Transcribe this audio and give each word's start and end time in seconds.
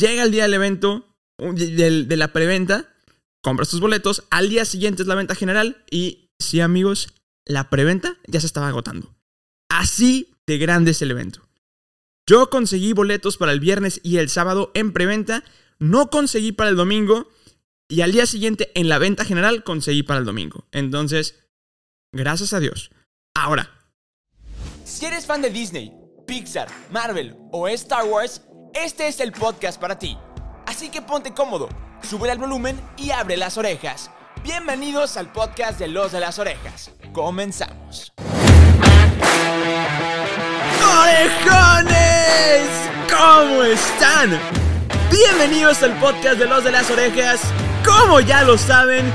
Llega 0.00 0.22
el 0.22 0.30
día 0.30 0.44
del 0.44 0.54
evento, 0.54 1.14
de, 1.36 2.16
la 2.16 2.32
preventa, 2.32 2.88
compras 3.42 3.68
tus 3.68 3.80
boletos, 3.80 4.24
al 4.30 4.48
día 4.48 4.64
siguiente 4.64 5.02
es 5.02 5.08
la 5.08 5.14
venta 5.14 5.34
general 5.34 5.84
y 5.90 6.30
sí 6.38 6.60
amigos, 6.60 7.12
la 7.44 7.68
preventa 7.68 8.16
ya 8.26 8.40
se 8.40 8.46
estaba 8.46 8.68
agotando. 8.68 9.14
Así 9.68 10.32
de 10.46 10.56
grande 10.56 10.92
es 10.92 11.02
el 11.02 11.10
evento. 11.10 11.46
Yo 12.26 12.48
conseguí 12.48 12.94
boletos 12.94 13.36
para 13.36 13.52
el 13.52 13.60
viernes 13.60 14.00
y 14.02 14.16
el 14.16 14.30
sábado 14.30 14.70
en 14.72 14.94
preventa, 14.94 15.44
no 15.78 16.08
conseguí 16.08 16.52
para 16.52 16.70
el 16.70 16.76
domingo 16.76 17.28
y 17.86 18.00
al 18.00 18.12
día 18.12 18.24
siguiente 18.24 18.70
en 18.74 18.88
la 18.88 18.98
venta 18.98 19.26
general 19.26 19.64
conseguí 19.64 20.02
para 20.02 20.20
el 20.20 20.24
domingo. 20.24 20.64
Entonces, 20.72 21.38
gracias 22.10 22.54
a 22.54 22.60
Dios. 22.60 22.90
Ahora. 23.34 23.70
Si 24.82 25.04
eres 25.04 25.26
fan 25.26 25.42
de 25.42 25.50
Disney, 25.50 25.92
Pixar, 26.26 26.68
Marvel 26.90 27.36
o 27.52 27.68
Star 27.68 28.06
Wars, 28.06 28.40
este 28.74 29.08
es 29.08 29.20
el 29.20 29.32
podcast 29.32 29.80
para 29.80 29.98
ti. 29.98 30.16
Así 30.66 30.88
que 30.88 31.02
ponte 31.02 31.32
cómodo, 31.32 31.68
sube 32.02 32.30
el 32.30 32.38
volumen 32.38 32.80
y 32.96 33.10
abre 33.10 33.36
las 33.36 33.58
orejas. 33.58 34.10
Bienvenidos 34.42 35.16
al 35.16 35.30
podcast 35.32 35.78
de 35.78 35.88
Los 35.88 36.12
de 36.12 36.20
las 36.20 36.38
Orejas. 36.38 36.90
Comenzamos. 37.12 38.12
¡Orejones! 41.00 42.68
¿Cómo 43.10 43.64
están? 43.64 44.38
Bienvenidos 45.10 45.82
al 45.82 45.98
podcast 45.98 46.38
de 46.38 46.46
Los 46.46 46.64
de 46.64 46.70
las 46.70 46.90
Orejas. 46.90 47.40
Como 47.84 48.20
ya 48.20 48.42
lo 48.42 48.56
saben, 48.56 49.12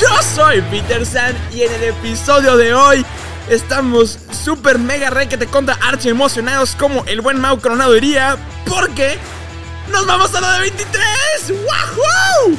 yo 0.00 0.08
soy 0.34 0.60
Peter 0.62 1.06
San 1.06 1.34
y 1.52 1.62
en 1.62 1.72
el 1.74 1.84
episodio 1.84 2.56
de 2.56 2.74
hoy 2.74 3.06
estamos 3.50 4.18
super 4.30 4.78
mega 4.78 5.10
re 5.10 5.28
que 5.28 5.36
te 5.36 5.46
contra 5.46 5.74
archi 5.74 6.08
emocionados 6.08 6.74
como 6.76 7.04
el 7.04 7.20
buen 7.20 7.40
Mau 7.40 7.58
Coronado 7.60 7.92
diría, 7.92 8.36
porque 8.66 9.18
nos 9.90 10.06
vamos 10.06 10.34
a 10.34 10.40
la 10.40 10.54
de 10.54 10.60
23. 10.60 11.04
¡Wahoo! 11.50 12.56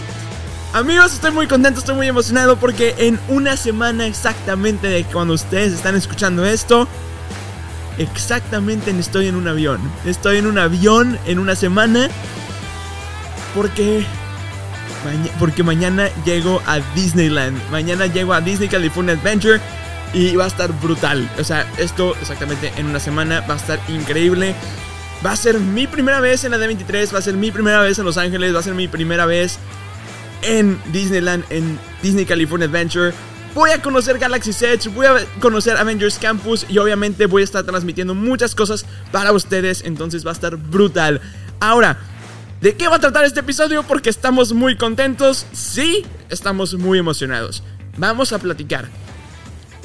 Amigos, 0.73 1.13
estoy 1.13 1.31
muy 1.31 1.47
contento, 1.47 1.79
estoy 1.79 1.95
muy 1.95 2.07
emocionado 2.07 2.57
porque 2.57 2.95
en 2.97 3.19
una 3.27 3.57
semana 3.57 4.05
exactamente 4.07 4.87
de 4.87 5.03
cuando 5.05 5.33
ustedes 5.33 5.73
están 5.73 5.95
escuchando 5.95 6.45
esto, 6.45 6.87
exactamente 7.97 8.91
estoy 8.91 9.27
en 9.27 9.35
un 9.35 9.47
avión. 9.47 9.79
Estoy 10.05 10.37
en 10.37 10.47
un 10.47 10.57
avión 10.57 11.19
en 11.25 11.39
una 11.39 11.55
semana 11.55 12.09
porque 13.55 14.05
porque 15.39 15.63
mañana 15.63 16.09
llego 16.25 16.61
a 16.65 16.79
Disneyland. 16.93 17.57
Mañana 17.71 18.07
llego 18.07 18.33
a 18.33 18.41
Disney 18.41 18.67
California 18.67 19.13
Adventure 19.13 19.59
y 20.13 20.35
va 20.35 20.45
a 20.45 20.47
estar 20.47 20.71
brutal. 20.79 21.29
O 21.39 21.43
sea, 21.43 21.71
esto 21.77 22.15
exactamente 22.21 22.71
en 22.77 22.87
una 22.87 22.99
semana 22.99 23.41
va 23.41 23.55
a 23.55 23.57
estar 23.57 23.79
increíble. 23.87 24.55
Va 25.25 25.31
a 25.31 25.35
ser 25.35 25.59
mi 25.59 25.87
primera 25.87 26.19
vez 26.21 26.43
en 26.43 26.51
la 26.51 26.57
D23, 26.57 27.13
va 27.13 27.19
a 27.19 27.21
ser 27.21 27.35
mi 27.35 27.51
primera 27.51 27.81
vez 27.81 27.99
en 27.99 28.05
Los 28.05 28.17
Ángeles, 28.17 28.55
va 28.55 28.59
a 28.59 28.63
ser 28.63 28.73
mi 28.73 28.87
primera 28.87 29.25
vez 29.25 29.59
en 30.41 30.79
Disneyland, 30.93 31.43
en 31.49 31.77
Disney 32.01 32.25
California 32.25 32.67
Adventure. 32.67 33.13
Voy 33.53 33.71
a 33.71 33.81
conocer 33.81 34.17
Galaxy 34.17 34.51
Edge, 34.63 34.87
voy 34.89 35.07
a 35.07 35.17
conocer 35.41 35.75
Avengers 35.75 36.17
Campus 36.19 36.65
y 36.69 36.77
obviamente 36.77 37.25
voy 37.25 37.41
a 37.41 37.45
estar 37.45 37.63
transmitiendo 37.63 38.15
muchas 38.15 38.55
cosas 38.55 38.85
para 39.11 39.33
ustedes, 39.33 39.83
entonces 39.83 40.25
va 40.25 40.29
a 40.29 40.33
estar 40.33 40.55
brutal. 40.55 41.19
Ahora, 41.59 41.97
¿De 42.61 42.75
qué 42.75 42.89
va 42.89 42.97
a 42.97 42.99
tratar 42.99 43.23
este 43.23 43.39
episodio? 43.39 43.83
Porque 43.83 44.09
estamos 44.09 44.51
muy 44.51 44.75
contentos. 44.75 45.45
Sí, 45.53 46.05
estamos 46.27 46.73
muy 46.73 46.99
emocionados. 46.99 47.63
Vamos 47.97 48.33
a 48.33 48.39
platicar 48.39 48.89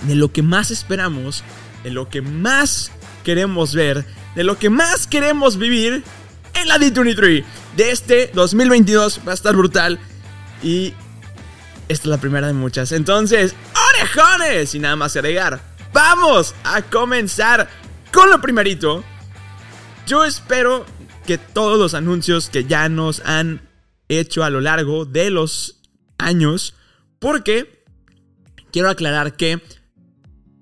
de 0.07 0.15
lo 0.15 0.33
que 0.33 0.43
más 0.43 0.71
esperamos, 0.71 1.45
de 1.83 1.91
lo 1.91 2.09
que 2.09 2.23
más 2.23 2.93
queremos 3.25 3.75
ver, 3.75 4.05
de 4.35 4.45
lo 4.45 4.59
que 4.59 4.71
más 4.71 5.07
queremos 5.07 5.59
vivir 5.59 6.05
en 6.55 6.69
la 6.69 6.79
D23. 6.79 7.45
De 7.77 7.91
este 7.91 8.31
2022 8.35 9.21
va 9.27 9.33
a 9.33 9.35
estar 9.35 9.57
brutal 9.57 9.99
y 10.63 10.95
esta 11.89 12.05
es 12.05 12.11
la 12.11 12.19
primera 12.19 12.47
de 12.47 12.53
muchas. 12.53 12.93
Entonces, 12.93 13.55
orejones, 13.99 14.71
sin 14.71 14.83
nada 14.83 14.97
más 14.97 15.17
agregar, 15.17 15.61
vamos 15.93 16.55
a 16.65 16.83
comenzar 16.83 17.69
con 18.13 18.31
lo 18.31 18.41
primerito. 18.41 19.05
Yo 20.07 20.25
espero 20.25 20.87
que 21.27 21.39
todos 21.39 21.79
los 21.79 21.95
anuncios 21.95 22.49
que 22.49 22.65
ya 22.65 22.89
nos 22.89 23.21
han 23.21 23.69
hecho 24.09 24.45
a 24.45 24.51
lo 24.51 24.61
largo 24.61 25.05
de 25.05 25.31
los 25.31 25.81
años, 26.19 26.75
porque 27.19 27.85
quiero 28.71 28.91
aclarar 28.91 29.37
que 29.37 29.63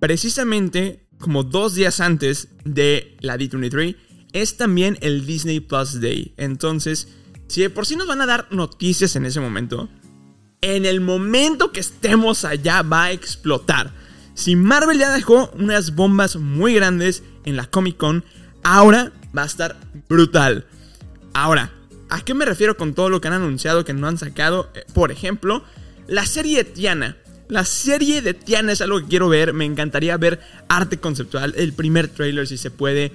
precisamente 0.03 1.07
como 1.21 1.45
dos 1.45 1.77
días 1.77 2.01
antes 2.01 2.49
de 2.65 3.17
la 3.21 3.39
D23 3.39 3.95
es 4.33 4.57
también 4.57 4.99
el 5.01 5.27
Disney 5.27 5.61
Plus 5.61 6.01
Day. 6.01 6.35
Entonces, 6.37 7.07
si 7.47 7.61
de 7.61 7.71
por 7.71 7.87
sí 7.87 7.95
nos 7.95 8.09
van 8.09 8.21
a 8.21 8.27
dar 8.27 8.49
noticias 8.51 9.15
en 9.15 9.27
ese 9.27 9.39
momento, 9.39 9.89
en 10.61 10.87
el 10.87 11.01
momento 11.01 11.71
que 11.71 11.79
estemos 11.79 12.45
allá 12.45 12.83
va 12.83 13.05
a 13.05 13.12
explotar. 13.12 13.93
Si 14.35 14.57
Marvel 14.57 14.99
ya 14.99 15.12
dejó 15.12 15.53
unas 15.55 15.95
bombas 15.95 16.35
muy 16.35 16.75
grandes 16.75 17.23
en 17.45 17.55
la 17.55 17.67
Comic 17.67 17.97
Con, 17.97 18.25
ahora 18.65 19.12
va 19.37 19.45
a 19.45 19.47
estar 19.47 19.77
brutal. 20.09 20.67
Ahora, 21.33 21.71
¿a 22.11 22.25
qué 22.25 22.35
me 22.35 22.45
refiero 22.45 22.77
con 22.77 22.95
todo 22.95 23.09
lo 23.09 23.21
que 23.21 23.29
han 23.29 23.35
anunciado 23.35 23.85
que 23.85 23.95
no 23.95 24.09
han 24.09 24.19
sacado? 24.19 24.69
Eh, 24.75 24.85
por 24.95 25.12
ejemplo, 25.12 25.62
la 26.09 26.27
serie 26.27 26.65
Tiana. 26.65 27.19
La 27.49 27.65
serie 27.65 28.23
de 28.23 28.35
Tiana 28.35 28.73
es 28.73 28.81
algo 28.81 29.01
que 29.01 29.09
quiero 29.09 29.29
ver. 29.29 29.53
Me 29.53 29.65
encantaría 29.65 30.17
ver 30.17 30.41
arte 30.69 30.99
conceptual. 30.99 31.55
El 31.57 31.73
primer 31.73 32.09
trailer, 32.09 32.47
si 32.47 32.57
se 32.57 32.71
puede. 32.71 33.13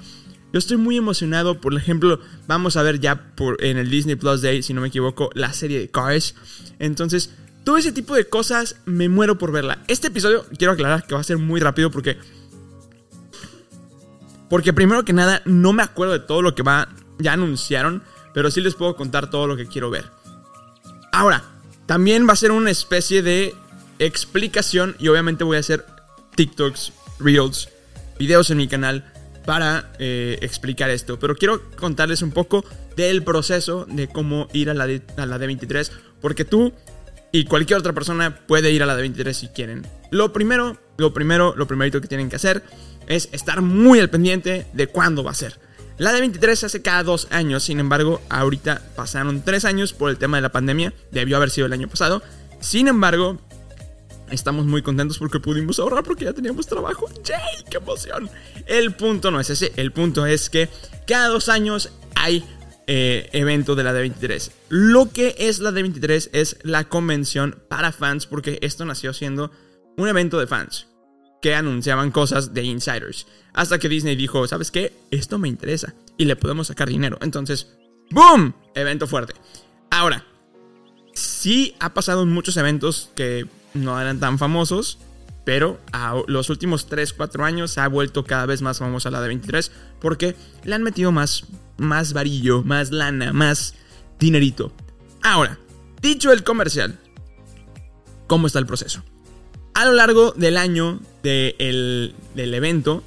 Yo 0.53 0.59
estoy 0.59 0.77
muy 0.77 0.97
emocionado. 0.97 1.59
Por 1.59 1.73
ejemplo, 1.75 2.19
vamos 2.47 2.77
a 2.77 2.83
ver 2.83 2.99
ya 2.99 3.35
por, 3.35 3.63
en 3.63 3.77
el 3.77 3.89
Disney 3.89 4.15
Plus 4.15 4.41
Day, 4.41 4.63
si 4.63 4.73
no 4.73 4.81
me 4.81 4.87
equivoco, 4.87 5.29
la 5.33 5.53
serie 5.53 5.79
de 5.79 5.89
Cars. 5.89 6.35
Entonces, 6.79 7.31
todo 7.63 7.77
ese 7.77 7.91
tipo 7.91 8.15
de 8.15 8.25
cosas 8.25 8.77
me 8.85 9.09
muero 9.09 9.37
por 9.37 9.51
verla. 9.51 9.79
Este 9.87 10.07
episodio, 10.07 10.45
quiero 10.57 10.73
aclarar 10.73 11.05
que 11.05 11.15
va 11.15 11.21
a 11.21 11.23
ser 11.23 11.37
muy 11.37 11.59
rápido 11.59 11.91
porque 11.91 12.17
porque 14.49 14.73
primero 14.73 15.03
que 15.03 15.13
nada, 15.13 15.41
no 15.45 15.73
me 15.73 15.83
acuerdo 15.83 16.13
de 16.13 16.19
todo 16.19 16.41
lo 16.41 16.55
que 16.55 16.63
va. 16.63 16.89
Ya 17.19 17.33
anunciaron. 17.33 18.03
Pero 18.33 18.51
sí 18.51 18.61
les 18.61 18.75
puedo 18.75 18.95
contar 18.95 19.29
todo 19.29 19.47
lo 19.47 19.57
que 19.57 19.65
quiero 19.65 19.89
ver. 19.89 20.05
Ahora, 21.11 21.43
también 21.87 22.27
va 22.27 22.33
a 22.33 22.35
ser 22.35 22.51
una 22.51 22.69
especie 22.69 23.23
de 23.23 23.55
explicación. 23.99 24.95
Y 24.99 25.07
obviamente 25.07 25.43
voy 25.43 25.57
a 25.57 25.61
hacer 25.61 25.85
TikToks, 26.35 26.93
Reels, 27.19 27.69
videos 28.19 28.49
en 28.49 28.57
mi 28.57 28.67
canal 28.67 29.11
para 29.45 29.91
eh, 29.99 30.37
explicar 30.41 30.89
esto. 30.89 31.19
Pero 31.19 31.35
quiero 31.35 31.61
contarles 31.77 32.21
un 32.21 32.31
poco 32.31 32.65
del 32.95 33.23
proceso 33.23 33.85
de 33.89 34.07
cómo 34.07 34.47
ir 34.53 34.69
a 34.69 34.73
la, 34.73 34.83
a 34.83 35.25
la 35.25 35.37
D23. 35.37 35.91
Porque 36.21 36.45
tú 36.45 36.73
y 37.31 37.45
cualquier 37.45 37.79
otra 37.79 37.93
persona 37.93 38.35
puede 38.47 38.71
ir 38.71 38.83
a 38.83 38.85
la 38.85 38.97
D23 38.97 39.33
si 39.33 39.47
quieren. 39.49 39.85
Lo 40.11 40.33
primero, 40.33 40.77
lo 40.97 41.13
primero, 41.13 41.53
lo 41.55 41.67
primerito 41.67 42.01
que 42.01 42.07
tienen 42.07 42.29
que 42.29 42.37
hacer 42.37 42.63
es 43.07 43.29
estar 43.31 43.61
muy 43.61 43.99
al 43.99 44.09
pendiente 44.09 44.67
de 44.73 44.87
cuándo 44.87 45.23
va 45.23 45.31
a 45.31 45.35
ser. 45.35 45.59
La 45.97 46.13
de 46.13 46.19
23 46.19 46.59
se 46.59 46.65
hace 46.67 46.81
cada 46.81 47.01
dos 47.03 47.27
años, 47.31 47.63
sin 47.63 47.79
embargo, 47.79 48.21
ahorita 48.29 48.81
pasaron 48.95 49.41
tres 49.41 49.65
años 49.65 49.93
por 49.93 50.11
el 50.11 50.17
tema 50.17 50.37
de 50.37 50.41
la 50.41 50.51
pandemia, 50.51 50.93
debió 51.11 51.37
haber 51.37 51.49
sido 51.49 51.65
el 51.65 51.73
año 51.73 51.87
pasado. 51.87 52.21
Sin 52.59 52.87
embargo, 52.87 53.39
estamos 54.31 54.65
muy 54.65 54.81
contentos 54.81 55.17
porque 55.17 55.39
pudimos 55.39 55.79
ahorrar 55.79 56.03
porque 56.03 56.25
ya 56.25 56.33
teníamos 56.33 56.67
trabajo. 56.67 57.07
¡Yay! 57.23 57.63
¡Qué 57.69 57.77
emoción! 57.77 58.29
El 58.65 58.93
punto 58.95 59.31
no 59.31 59.39
es 59.39 59.49
ese, 59.49 59.73
el 59.75 59.91
punto 59.91 60.25
es 60.25 60.49
que 60.49 60.69
cada 61.05 61.27
dos 61.29 61.49
años 61.49 61.91
hay 62.15 62.43
eh, 62.87 63.29
evento 63.33 63.75
de 63.75 63.83
la 63.83 63.93
D23. 63.93 64.51
Lo 64.69 65.11
que 65.11 65.35
es 65.37 65.59
la 65.59 65.71
D23 65.71 66.29
es 66.31 66.57
la 66.63 66.85
convención 66.85 67.59
para 67.67 67.91
fans 67.91 68.25
porque 68.25 68.59
esto 68.61 68.85
nació 68.85 69.13
siendo 69.13 69.51
un 69.97 70.07
evento 70.07 70.39
de 70.39 70.47
fans 70.47 70.87
que 71.41 71.53
anunciaban 71.53 72.11
cosas 72.11 72.53
de 72.53 72.63
insiders. 72.63 73.27
Hasta 73.53 73.79
que 73.79 73.89
Disney 73.89 74.15
dijo, 74.15 74.47
¿sabes 74.47 74.71
qué? 74.71 74.93
Esto 75.11 75.37
me 75.37 75.47
interesa 75.47 75.93
y 76.17 76.25
le 76.25 76.35
podemos 76.35 76.67
sacar 76.67 76.89
dinero. 76.89 77.17
Entonces, 77.21 77.73
¡boom! 78.11 78.53
Evento 78.73 79.07
fuerte. 79.07 79.33
Ahora, 79.89 80.25
sí 81.13 81.75
ha 81.79 81.93
pasado 81.93 82.23
en 82.23 82.29
muchos 82.29 82.57
eventos 82.57 83.09
que 83.15 83.47
no 83.77 83.99
eran 83.99 84.19
tan 84.19 84.37
famosos, 84.37 84.99
pero 85.45 85.79
a 85.91 86.15
los 86.27 86.49
últimos 86.49 86.87
3, 86.87 87.13
4 87.13 87.45
años 87.45 87.71
se 87.71 87.79
ha 87.79 87.87
vuelto 87.87 88.25
cada 88.25 88.45
vez 88.45 88.61
más 88.61 88.79
famosa 88.79 89.11
la 89.11 89.21
de 89.21 89.27
23 89.29 89.71
porque 90.01 90.35
le 90.63 90.75
han 90.75 90.83
metido 90.83 91.11
más, 91.11 91.45
más 91.77 92.13
varillo, 92.13 92.63
más 92.63 92.91
lana, 92.91 93.33
más 93.33 93.75
dinerito. 94.19 94.71
Ahora, 95.23 95.57
dicho 96.01 96.31
el 96.31 96.43
comercial, 96.43 96.99
¿cómo 98.27 98.47
está 98.47 98.59
el 98.59 98.65
proceso? 98.65 99.03
a 99.77 99.85
lo 99.85 99.93
largo 99.93 100.31
del 100.31 100.57
año 100.57 100.99
del 101.21 102.13
evento 102.35 103.03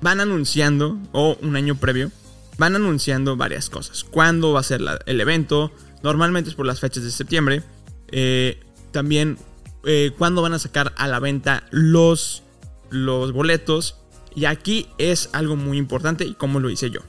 van 0.00 0.20
anunciando, 0.20 0.96
o 1.10 1.36
un 1.42 1.56
año 1.56 1.74
previo, 1.74 2.12
van 2.58 2.76
anunciando 2.76 3.36
varias 3.36 3.68
cosas. 3.68 4.04
¿Cuándo 4.04 4.52
va 4.52 4.60
a 4.60 4.62
ser 4.62 4.80
el 5.06 5.20
evento? 5.20 5.72
Normalmente 6.04 6.50
es 6.50 6.54
por 6.54 6.64
las 6.64 6.78
fechas 6.78 7.02
de 7.02 7.10
septiembre. 7.10 7.64
Eh, 8.12 8.60
también 8.92 9.36
eh, 9.84 10.12
cuándo 10.16 10.42
van 10.42 10.54
a 10.54 10.58
sacar 10.58 10.92
a 10.96 11.08
la 11.08 11.18
venta 11.18 11.64
los, 11.70 12.42
los 12.90 13.32
boletos. 13.32 13.96
Y 14.34 14.46
aquí 14.46 14.88
es 14.98 15.28
algo 15.32 15.56
muy 15.56 15.76
importante 15.76 16.24
y 16.24 16.34
cómo 16.34 16.60
lo 16.60 16.70
hice 16.70 16.90
yo. 16.90 17.00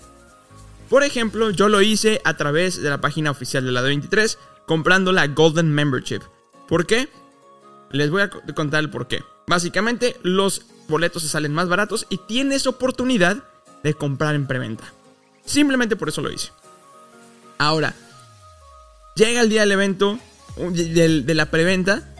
Por 0.89 1.03
ejemplo, 1.03 1.49
yo 1.49 1.69
lo 1.69 1.81
hice 1.81 2.21
a 2.25 2.35
través 2.35 2.81
de 2.81 2.89
la 2.89 3.01
página 3.01 3.31
oficial 3.31 3.65
de 3.65 3.71
la 3.71 3.81
D23 3.81 4.37
comprando 4.67 5.11
la 5.11 5.27
Golden 5.27 5.73
Membership. 5.73 6.21
¿Por 6.67 6.85
qué? 6.85 7.09
Les 7.91 8.09
voy 8.09 8.21
a 8.21 8.29
contar 8.29 8.81
el 8.81 8.89
por 8.89 9.07
qué. 9.07 9.23
Básicamente, 9.47 10.17
los 10.23 10.61
boletos 10.87 11.23
se 11.23 11.29
salen 11.29 11.53
más 11.53 11.67
baratos 11.67 12.05
y 12.09 12.17
tienes 12.17 12.67
oportunidad 12.67 13.43
de 13.83 13.93
comprar 13.93 14.35
en 14.35 14.47
preventa. 14.47 14.83
Simplemente 15.45 15.95
por 15.95 16.09
eso 16.09 16.21
lo 16.21 16.31
hice. 16.31 16.51
Ahora, 17.57 17.93
llega 19.15 19.41
el 19.41 19.49
día 19.49 19.61
del 19.61 19.73
evento, 19.73 20.19
de, 20.57 21.33
la 21.33 21.47
preventa, 21.47 22.12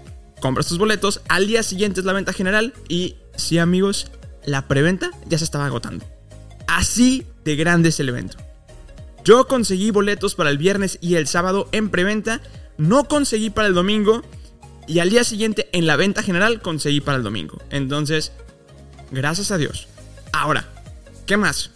compras 0.44 0.68
tus 0.68 0.78
boletos, 0.78 1.22
al 1.30 1.48
día 1.48 1.63
siguiente 1.63 2.01
es 2.01 2.06
la 2.06 2.12
venta 2.12 2.34
general 2.34 2.74
y 2.90 3.16
sí 3.38 3.60
amigos, 3.60 4.12
la 4.44 4.68
preventa 4.68 5.10
ya 5.25 5.38
se 5.38 5.45
estaba 5.45 5.66
agotando. 5.66 6.06
Así 6.68 7.25
de 7.45 7.56
grande 7.56 7.88
es 7.88 8.00
el 8.01 8.10
evento. 8.10 8.36
Yo 9.24 9.48
conseguí 9.48 9.90
boletos 9.92 10.36
para 10.36 10.50
el 10.50 10.57
viernes 10.57 11.00
y 11.00 11.16
el 11.16 11.28
sábado 11.28 11.69
en 11.72 11.88
preventa, 11.88 12.42
no 12.78 13.06
conseguí 13.06 13.51
para 13.51 13.69
el 13.69 13.74
domingo 13.74 14.22
y 14.86 15.00
al 15.00 15.12
día 15.12 15.24
siguiente 15.24 15.69
en 15.72 15.88
la 15.88 15.95
venta 15.95 16.22
general 16.22 16.62
conseguí 16.62 17.00
para 17.00 17.16
el 17.16 17.24
domingo. 17.24 17.62
Entonces, 17.69 18.34
gracias 19.12 19.50
a 19.50 19.57
Dios. 19.57 19.88
Ahora, 20.34 20.68
¿qué 21.25 21.38
más? 21.38 21.72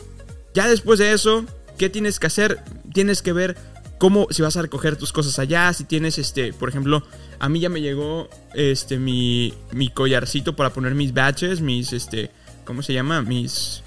Ya 0.53 0.67
después 0.67 0.99
de 0.99 1.13
eso, 1.13 1.45
¿qué 1.77 1.87
tienes 1.89 2.19
que 2.19 2.27
hacer? 2.27 2.59
Tienes 2.93 3.21
que 3.21 3.31
ver 3.31 3.55
cómo 3.97 4.27
si 4.29 4.41
vas 4.41 4.57
a 4.57 4.61
recoger 4.61 4.95
tus 4.95 5.11
cosas 5.11 5.39
allá, 5.39 5.71
si 5.73 5.83
tienes 5.83 6.17
este, 6.17 6.53
por 6.53 6.69
ejemplo, 6.69 7.03
a 7.39 7.49
mí 7.49 7.59
ya 7.59 7.69
me 7.69 7.81
llegó 7.81 8.29
este 8.53 8.97
mi 8.97 9.53
mi 9.71 9.89
collarcito 9.89 10.55
para 10.55 10.71
poner 10.71 10.95
mis 10.95 11.13
batches, 11.13 11.61
mis 11.61 11.93
este, 11.93 12.31
¿cómo 12.65 12.81
se 12.81 12.93
llama? 12.93 13.21
Mis 13.21 13.83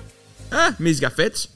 ah, 0.51 0.75
mis 0.79 1.01
gafetes. 1.01 1.51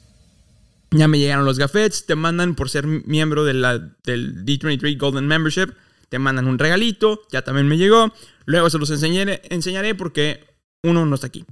Ya 0.91 1.09
me 1.09 1.19
llegaron 1.19 1.45
los 1.45 1.59
gafetes, 1.59 2.07
te 2.07 2.15
mandan 2.15 2.55
por 2.55 2.71
ser 2.71 2.87
miembro 2.87 3.45
de 3.45 3.55
la, 3.55 3.79
del 4.05 4.45
D23 4.45 4.97
Golden 4.97 5.27
Membership, 5.27 5.73
te 6.09 6.21
mandan 6.21 6.47
un 6.47 6.57
regalito, 6.57 7.23
ya 7.33 7.43
también 7.43 7.67
me 7.67 7.77
llegó. 7.77 8.13
Luego 8.45 8.71
se 8.71 8.79
los 8.79 8.91
enseñaré, 8.91 9.43
enseñaré 9.51 9.97
porque 9.97 10.45
uno 10.85 11.05
no 11.05 11.17
está 11.17 11.27
aquí. 11.27 11.45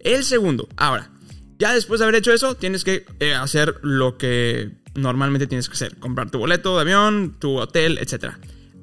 El 0.00 0.24
segundo, 0.24 0.68
ahora, 0.76 1.12
ya 1.58 1.74
después 1.74 2.00
de 2.00 2.06
haber 2.06 2.16
hecho 2.16 2.32
eso, 2.32 2.54
tienes 2.54 2.82
que 2.82 3.04
eh, 3.20 3.34
hacer 3.34 3.76
lo 3.82 4.18
que 4.18 4.77
normalmente 4.94 5.46
tienes 5.46 5.68
que 5.68 5.74
hacer. 5.74 5.96
Comprar 5.98 6.30
tu 6.30 6.38
boleto 6.38 6.74
de 6.76 6.82
avión, 6.82 7.36
tu 7.38 7.58
hotel, 7.58 7.98
etc. 7.98 8.34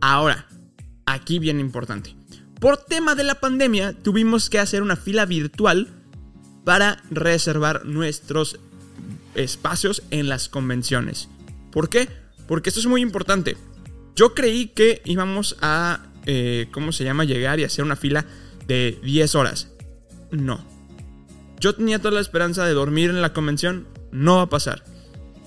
Ahora, 0.01 0.47
aquí 1.05 1.39
viene 1.39 1.61
importante. 1.61 2.15
Por 2.59 2.77
tema 2.77 3.15
de 3.15 3.23
la 3.23 3.35
pandemia, 3.35 3.93
tuvimos 3.93 4.49
que 4.49 4.59
hacer 4.59 4.81
una 4.81 4.95
fila 4.95 5.25
virtual 5.25 5.89
para 6.63 7.03
reservar 7.11 7.85
nuestros 7.85 8.59
espacios 9.35 10.03
en 10.11 10.29
las 10.29 10.49
convenciones. 10.49 11.29
¿Por 11.71 11.89
qué? 11.89 12.09
Porque 12.47 12.69
esto 12.69 12.79
es 12.79 12.87
muy 12.87 13.01
importante. 13.01 13.57
Yo 14.15 14.33
creí 14.33 14.67
que 14.67 15.01
íbamos 15.05 15.57
a, 15.61 16.05
eh, 16.25 16.67
¿cómo 16.71 16.91
se 16.91 17.03
llama?, 17.03 17.25
llegar 17.25 17.59
y 17.59 17.65
hacer 17.65 17.83
una 17.83 17.95
fila 17.95 18.25
de 18.67 18.99
10 19.03 19.35
horas. 19.35 19.69
No. 20.31 20.65
Yo 21.59 21.75
tenía 21.75 21.99
toda 21.99 22.15
la 22.15 22.21
esperanza 22.21 22.65
de 22.65 22.73
dormir 22.73 23.09
en 23.09 23.21
la 23.21 23.33
convención. 23.33 23.87
No 24.11 24.37
va 24.37 24.43
a 24.43 24.49
pasar. 24.49 24.83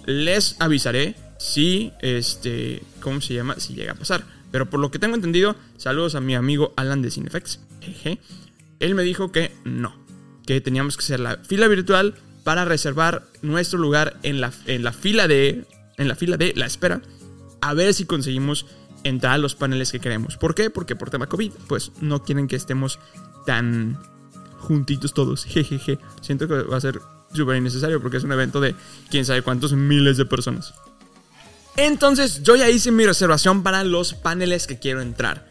Les 0.08 0.56
avisaré 0.58 1.16
si, 1.38 1.92
este, 2.00 2.82
¿cómo 3.02 3.20
se 3.20 3.34
llama?, 3.34 3.56
si 3.58 3.74
llega 3.74 3.92
a 3.92 3.94
pasar. 3.94 4.24
Pero 4.50 4.70
por 4.70 4.80
lo 4.80 4.90
que 4.90 4.98
tengo 4.98 5.14
entendido, 5.14 5.54
saludos 5.76 6.14
a 6.14 6.22
mi 6.22 6.34
amigo 6.34 6.72
Alan 6.76 7.02
de 7.02 7.10
Cinefex. 7.10 7.60
Él 8.80 8.94
me 8.94 9.02
dijo 9.02 9.32
que 9.32 9.52
no, 9.64 9.94
que 10.46 10.62
teníamos 10.62 10.96
que 10.96 11.02
hacer 11.02 11.20
la 11.20 11.36
fila 11.36 11.68
virtual 11.68 12.14
para 12.42 12.64
reservar 12.64 13.26
nuestro 13.42 13.78
lugar 13.78 14.16
en 14.22 14.40
la, 14.40 14.50
en 14.64 14.82
la 14.82 14.94
fila 14.94 15.28
de 15.28 15.66
en 15.98 16.08
la 16.08 16.14
fila 16.14 16.38
de 16.38 16.54
la 16.56 16.64
espera 16.64 17.02
a 17.60 17.74
ver 17.74 17.92
si 17.92 18.06
conseguimos 18.06 18.64
entrar 19.04 19.34
a 19.34 19.38
los 19.38 19.54
paneles 19.54 19.92
que 19.92 20.00
queremos. 20.00 20.38
¿Por 20.38 20.54
qué? 20.54 20.70
Porque 20.70 20.96
por 20.96 21.10
tema 21.10 21.26
COVID, 21.26 21.52
pues 21.66 21.92
no 22.00 22.22
quieren 22.22 22.48
que 22.48 22.56
estemos 22.56 22.98
tan 23.44 23.98
juntitos 24.58 25.12
todos. 25.12 25.44
Jejeje. 25.48 25.98
Siento 26.22 26.48
que 26.48 26.54
va 26.62 26.78
a 26.78 26.80
ser 26.80 26.98
súper 27.32 27.56
innecesario 27.56 28.00
porque 28.00 28.16
es 28.16 28.24
un 28.24 28.32
evento 28.32 28.60
de 28.60 28.74
quién 29.10 29.24
sabe 29.24 29.42
cuántos 29.42 29.72
miles 29.72 30.16
de 30.16 30.24
personas. 30.24 30.74
Entonces 31.76 32.42
yo 32.42 32.56
ya 32.56 32.68
hice 32.68 32.90
mi 32.90 33.06
reservación 33.06 33.62
para 33.62 33.84
los 33.84 34.14
paneles 34.14 34.66
que 34.66 34.78
quiero 34.78 35.00
entrar. 35.00 35.48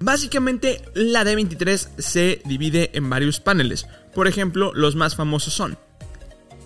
Básicamente 0.00 0.82
la 0.94 1.24
D23 1.24 1.88
se 1.98 2.42
divide 2.44 2.90
en 2.92 3.08
varios 3.08 3.40
paneles. 3.40 3.86
Por 4.14 4.28
ejemplo, 4.28 4.72
los 4.74 4.96
más 4.96 5.16
famosos 5.16 5.54
son 5.54 5.78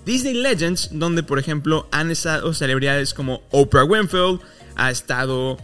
Disney 0.05 0.35
Legends, 0.35 0.91
donde 0.93 1.23
por 1.23 1.39
ejemplo 1.39 1.87
han 1.93 2.11
estado 2.11 2.53
celebridades 2.55 3.15
como 3.15 3.43
Oprah 3.50 3.85
Winfield, 3.85 4.41
ha 4.75 4.91
estado 4.91 5.59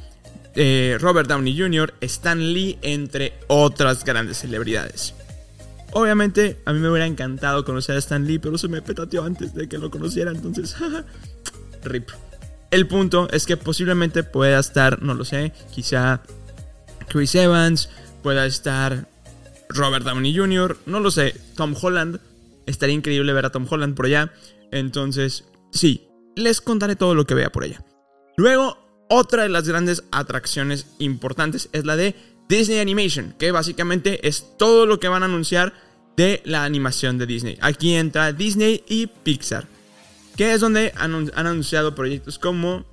eh, 0.54 0.98
Robert 1.00 1.28
Downey 1.28 1.58
Jr., 1.58 1.94
Stan 2.02 2.38
Lee, 2.52 2.78
entre 2.82 3.32
otras 3.48 4.04
grandes 4.04 4.38
celebridades. 4.38 5.14
Obviamente, 5.94 6.60
a 6.66 6.72
mí 6.72 6.80
me 6.80 6.90
hubiera 6.90 7.06
encantado 7.06 7.64
conocer 7.64 7.96
a 7.96 7.98
Stan 7.98 8.26
Lee, 8.26 8.38
pero 8.38 8.58
se 8.58 8.68
me 8.68 8.82
petateó 8.82 9.24
antes 9.24 9.54
de 9.54 9.68
que 9.68 9.78
lo 9.78 9.90
conociera, 9.90 10.30
entonces, 10.30 10.76
rip. 11.84 12.10
El 12.70 12.86
punto 12.86 13.28
es 13.30 13.46
que 13.46 13.56
posiblemente 13.56 14.24
pueda 14.24 14.58
estar, 14.58 15.02
no 15.02 15.14
lo 15.14 15.24
sé, 15.24 15.52
quizá 15.72 16.20
Chris 17.08 17.34
Evans, 17.36 17.88
pueda 18.22 18.44
estar 18.44 19.08
Robert 19.68 20.04
Downey 20.04 20.36
Jr., 20.36 20.76
no 20.86 21.00
lo 21.00 21.10
sé, 21.10 21.34
Tom 21.56 21.74
Holland, 21.80 22.18
Estaría 22.66 22.94
increíble 22.94 23.32
ver 23.32 23.46
a 23.46 23.50
Tom 23.50 23.66
Holland 23.68 23.94
por 23.94 24.06
allá. 24.06 24.32
Entonces, 24.70 25.44
sí, 25.70 26.08
les 26.36 26.60
contaré 26.60 26.96
todo 26.96 27.14
lo 27.14 27.26
que 27.26 27.34
vea 27.34 27.52
por 27.52 27.64
allá. 27.64 27.84
Luego, 28.36 28.78
otra 29.08 29.42
de 29.42 29.48
las 29.48 29.68
grandes 29.68 30.04
atracciones 30.10 30.86
importantes 30.98 31.68
es 31.72 31.84
la 31.84 31.96
de 31.96 32.14
Disney 32.48 32.78
Animation, 32.78 33.34
que 33.38 33.52
básicamente 33.52 34.26
es 34.26 34.56
todo 34.58 34.86
lo 34.86 34.98
que 34.98 35.08
van 35.08 35.22
a 35.22 35.26
anunciar 35.26 35.72
de 36.16 36.42
la 36.44 36.64
animación 36.64 37.18
de 37.18 37.26
Disney. 37.26 37.58
Aquí 37.60 37.94
entra 37.94 38.32
Disney 38.32 38.84
y 38.88 39.06
Pixar, 39.06 39.66
que 40.36 40.52
es 40.52 40.60
donde 40.60 40.92
han, 40.96 41.30
anunciado 41.34 41.94
proyectos 41.94 42.38
como 42.38 42.84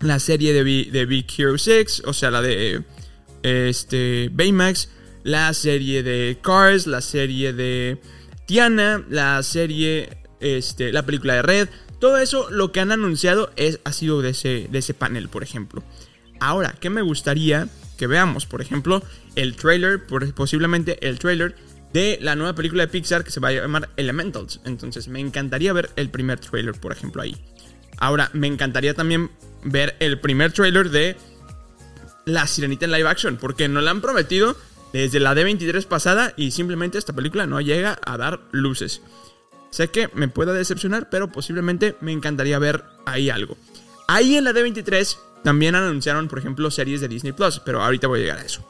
la 0.00 0.18
serie 0.18 0.52
de, 0.52 0.64
de 0.64 1.06
Big 1.06 1.26
Hero 1.36 1.58
6, 1.58 2.02
o 2.06 2.12
sea, 2.12 2.30
la 2.30 2.42
de 2.42 2.84
este, 3.42 4.30
Baymax, 4.32 4.88
la 5.22 5.52
serie 5.54 6.02
de 6.02 6.38
Cars, 6.42 6.86
la 6.86 7.00
serie 7.00 7.52
de 7.52 8.00
Tiana, 8.46 9.04
la 9.08 9.42
serie, 9.42 10.18
este, 10.40 10.92
la 10.92 11.04
película 11.04 11.34
de 11.34 11.42
Red, 11.42 11.68
todo 11.98 12.18
eso 12.18 12.50
lo 12.50 12.72
que 12.72 12.80
han 12.80 12.92
anunciado 12.92 13.50
es, 13.56 13.80
ha 13.84 13.92
sido 13.92 14.20
de 14.20 14.30
ese, 14.30 14.68
de 14.70 14.78
ese 14.78 14.94
panel, 14.94 15.28
por 15.28 15.42
ejemplo. 15.42 15.82
Ahora, 16.40 16.74
¿qué 16.78 16.90
me 16.90 17.02
gustaría 17.02 17.68
que 17.96 18.06
veamos? 18.06 18.44
Por 18.44 18.60
ejemplo, 18.60 19.02
el 19.36 19.56
trailer, 19.56 20.04
posiblemente 20.34 21.06
el 21.06 21.18
trailer 21.18 21.54
de 21.94 22.18
la 22.20 22.34
nueva 22.34 22.56
película 22.56 22.82
de 22.82 22.88
Pixar 22.88 23.22
que 23.22 23.30
se 23.30 23.38
va 23.38 23.48
a 23.48 23.52
llamar 23.52 23.88
Elementals. 23.96 24.60
Entonces, 24.64 25.06
me 25.06 25.20
encantaría 25.20 25.72
ver 25.72 25.90
el 25.94 26.10
primer 26.10 26.40
trailer, 26.40 26.74
por 26.74 26.90
ejemplo, 26.90 27.22
ahí. 27.22 27.36
Ahora, 27.98 28.30
me 28.32 28.48
encantaría 28.48 28.94
también 28.94 29.30
ver 29.62 29.94
el 30.00 30.18
primer 30.18 30.52
trailer 30.52 30.90
de 30.90 31.16
La 32.24 32.48
Sirenita 32.48 32.86
en 32.86 32.90
live 32.90 33.08
action, 33.08 33.36
porque 33.36 33.68
no 33.68 33.80
la 33.80 33.92
han 33.92 34.00
prometido 34.00 34.56
desde 34.92 35.20
la 35.20 35.34
D23 35.34 35.86
pasada 35.86 36.34
y 36.36 36.50
simplemente 36.50 36.98
esta 36.98 37.12
película 37.12 37.46
no 37.46 37.60
llega 37.60 37.96
a 38.04 38.16
dar 38.16 38.40
luces. 38.50 39.00
Sé 39.70 39.90
que 39.90 40.08
me 40.14 40.26
pueda 40.26 40.52
decepcionar, 40.52 41.08
pero 41.10 41.30
posiblemente 41.30 41.96
me 42.00 42.10
encantaría 42.10 42.58
ver 42.58 42.82
ahí 43.06 43.30
algo. 43.30 43.56
Ahí 44.08 44.36
en 44.36 44.42
la 44.42 44.52
D23 44.52 45.16
también 45.44 45.76
anunciaron, 45.76 46.26
por 46.26 46.40
ejemplo, 46.40 46.72
series 46.72 47.00
de 47.00 47.06
Disney 47.06 47.32
Plus, 47.32 47.60
pero 47.64 47.82
ahorita 47.82 48.08
voy 48.08 48.18
a 48.18 48.22
llegar 48.22 48.38
a 48.38 48.44
eso. 48.44 48.68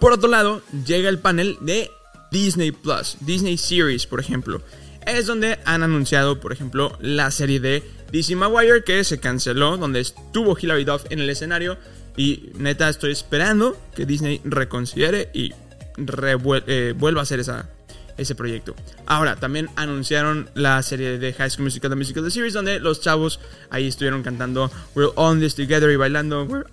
Por 0.00 0.12
otro 0.12 0.28
lado, 0.28 0.62
llega 0.86 1.08
el 1.08 1.18
panel 1.18 1.58
de 1.60 1.90
Disney 2.30 2.72
Plus, 2.72 3.16
Disney 3.20 3.58
Series, 3.58 4.06
por 4.06 4.20
ejemplo. 4.20 4.62
Es 5.06 5.26
donde 5.26 5.58
han 5.64 5.82
anunciado, 5.82 6.40
por 6.40 6.52
ejemplo, 6.52 6.96
la 7.00 7.30
serie 7.30 7.60
de 7.60 7.82
Disney 8.10 8.36
Maguire 8.36 8.82
que 8.84 9.04
se 9.04 9.20
canceló, 9.20 9.76
donde 9.76 10.00
estuvo 10.00 10.56
Hilary 10.58 10.84
Duff 10.84 11.04
en 11.10 11.20
el 11.20 11.30
escenario 11.30 11.78
y 12.16 12.50
neta, 12.54 12.88
estoy 12.88 13.12
esperando 13.12 13.80
que 13.94 14.04
Disney 14.04 14.40
reconsidere 14.44 15.30
y 15.32 15.52
eh, 15.96 16.94
vuelva 16.96 17.20
a 17.20 17.22
hacer 17.22 17.40
ese 18.16 18.34
proyecto. 18.34 18.74
Ahora, 19.06 19.36
también 19.36 19.68
anunciaron 19.76 20.50
la 20.54 20.82
serie 20.82 21.18
de 21.18 21.32
High 21.32 21.50
School 21.50 21.64
Musical, 21.64 21.90
The 21.90 21.96
Musical 21.96 22.24
The 22.24 22.30
Series, 22.30 22.54
donde 22.54 22.80
los 22.80 23.00
chavos 23.00 23.40
ahí 23.70 23.86
estuvieron 23.88 24.22
cantando 24.22 24.70
We're 24.94 25.12
on 25.16 25.40
this 25.40 25.54
together 25.54 25.90
y 25.90 25.96
bailando 25.96 26.44
We're. 26.44 26.66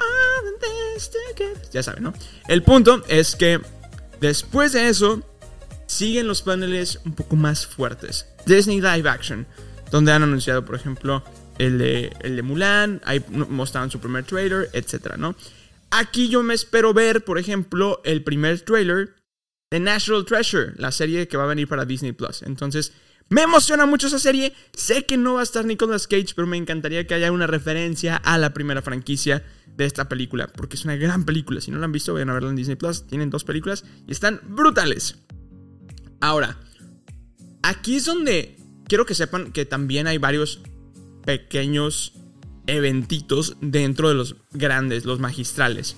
Ya 1.72 1.84
saben, 1.84 2.04
¿no? 2.04 2.14
El 2.48 2.64
punto 2.64 3.04
es 3.08 3.36
que 3.36 3.60
después 4.20 4.74
de 4.74 4.90
eso, 4.90 5.24
siguen 5.88 6.28
los 6.28 6.42
paneles 6.42 7.00
un 7.06 7.14
poco 7.14 7.36
más 7.36 7.66
fuertes. 7.66 8.28
Disney 8.46 8.80
Live 8.80 9.10
Action, 9.10 9.48
donde 9.90 10.12
han 10.12 10.22
anunciado, 10.22 10.64
por 10.64 10.76
ejemplo, 10.76 11.24
el 11.58 11.80
de, 11.80 12.14
el 12.22 12.36
de 12.36 12.42
Mulan, 12.44 13.02
ahí 13.06 13.24
mostraban 13.30 13.90
su 13.90 14.00
primer 14.00 14.26
trailer, 14.26 14.70
etc. 14.74 15.16
¿no? 15.18 15.36
Aquí 15.90 16.30
yo 16.30 16.44
me 16.44 16.54
espero 16.54 16.94
ver, 16.94 17.24
por 17.24 17.40
ejemplo, 17.40 18.02
el 18.04 18.24
primer 18.24 18.62
trailer 18.62 19.16
de 19.72 19.80
Natural 19.80 20.26
Treasure, 20.26 20.74
la 20.78 20.92
serie 20.92 21.28
que 21.28 21.38
va 21.38 21.46
a 21.46 21.48
venir 21.48 21.68
para 21.68 21.86
Disney 21.86 22.12
Plus. 22.12 22.44
Entonces, 22.44 22.94
Me 23.30 23.42
emociona 23.42 23.86
mucho 23.86 24.08
esa 24.08 24.20
serie. 24.20 24.54
Sé 24.74 25.06
que 25.06 25.18
no 25.18 25.36
va 25.36 25.42
a 25.42 25.44
estar 25.44 25.66
Nicolas 25.66 26.08
Cage, 26.08 26.34
pero 26.36 26.48
me 26.48 26.58
encantaría 26.58 27.06
que 27.06 27.14
haya 27.14 27.32
una 27.32 27.48
referencia 27.48 28.16
a 28.16 28.38
la 28.38 28.54
primera 28.54 28.82
franquicia 28.82 29.44
de 29.76 29.86
esta 29.86 30.10
película, 30.10 30.48
porque 30.48 30.76
es 30.76 30.86
una 30.86 30.96
gran 30.96 31.26
película. 31.26 31.62
Si 31.62 31.72
no 31.72 31.78
la 31.78 31.86
han 31.86 31.92
visto, 31.92 32.14
vayan 32.14 32.30
a 32.30 32.34
verla 32.34 32.50
en 32.50 32.56
Disney 32.56 32.76
Plus. 32.76 33.06
Tienen 33.08 33.30
dos 33.30 33.44
películas 33.44 33.84
y 34.08 34.12
están 34.12 34.42
brutales. 34.48 35.20
Ahora, 36.20 36.58
aquí 37.62 37.98
es 37.98 38.06
donde 38.06 38.58
quiero 38.88 39.06
que 39.06 39.14
sepan 39.14 39.52
que 39.52 39.66
también 39.66 40.08
hay 40.08 40.18
varios 40.18 40.62
pequeños 41.26 42.14
eventitos 42.66 43.58
dentro 43.62 44.10
de 44.10 44.16
los 44.16 44.36
grandes, 44.52 45.06
los 45.06 45.20
magistrales. 45.20 45.96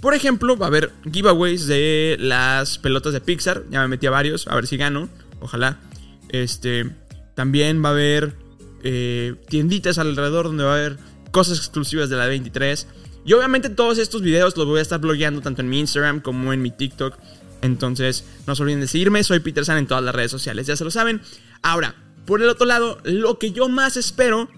Por 0.00 0.14
ejemplo, 0.14 0.56
va 0.56 0.66
a 0.66 0.68
haber 0.68 0.92
giveaways 1.10 1.66
de 1.66 2.16
las 2.20 2.78
pelotas 2.78 3.12
de 3.12 3.20
Pixar. 3.20 3.64
Ya 3.70 3.80
me 3.80 3.88
metí 3.88 4.06
a 4.06 4.10
varios, 4.10 4.46
a 4.46 4.54
ver 4.54 4.66
si 4.66 4.76
gano. 4.76 5.08
Ojalá. 5.40 5.80
Este. 6.28 6.90
También 7.34 7.84
va 7.84 7.90
a 7.90 7.92
haber 7.92 8.34
eh, 8.82 9.34
tienditas 9.48 9.98
alrededor 9.98 10.46
donde 10.46 10.64
va 10.64 10.74
a 10.74 10.78
haber 10.78 10.98
cosas 11.30 11.58
exclusivas 11.58 12.08
de 12.08 12.16
la 12.16 12.26
23. 12.26 12.86
Y 13.24 13.32
obviamente 13.32 13.68
todos 13.68 13.98
estos 13.98 14.22
videos 14.22 14.56
los 14.56 14.66
voy 14.66 14.78
a 14.78 14.82
estar 14.82 15.00
blogueando 15.00 15.40
tanto 15.40 15.60
en 15.60 15.68
mi 15.68 15.80
Instagram 15.80 16.20
como 16.20 16.52
en 16.52 16.62
mi 16.62 16.70
TikTok. 16.70 17.18
Entonces, 17.62 18.24
no 18.46 18.54
se 18.54 18.62
olviden 18.62 18.80
de 18.80 18.86
seguirme. 18.86 19.24
Soy 19.24 19.40
Peter 19.40 19.64
San 19.64 19.78
en 19.78 19.86
todas 19.86 20.04
las 20.04 20.14
redes 20.14 20.30
sociales, 20.30 20.66
ya 20.66 20.76
se 20.76 20.84
lo 20.84 20.90
saben. 20.90 21.20
Ahora, 21.62 21.94
por 22.24 22.42
el 22.42 22.48
otro 22.48 22.66
lado, 22.66 22.98
lo 23.04 23.38
que 23.38 23.52
yo 23.52 23.68
más 23.68 23.96
espero 23.96 24.48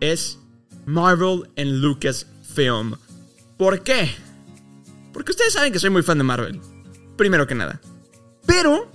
es 0.00 0.38
Marvel 0.86 1.50
en 1.56 1.80
Lucasfilm. 1.80 2.96
¿Por 3.56 3.82
qué? 3.82 4.10
Porque 5.12 5.32
ustedes 5.32 5.52
saben 5.52 5.72
que 5.72 5.78
soy 5.78 5.90
muy 5.90 6.02
fan 6.02 6.18
de 6.18 6.24
Marvel. 6.24 6.60
Primero 7.16 7.46
que 7.46 7.54
nada. 7.54 7.80
Pero 8.46 8.90